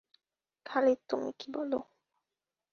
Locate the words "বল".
1.53-1.71